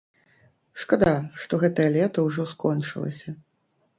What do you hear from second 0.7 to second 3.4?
Шкада, што гэтае лета ўжо скончылася.